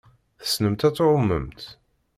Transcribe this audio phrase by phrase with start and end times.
[0.41, 1.61] Tessnemt ad tɛummemt?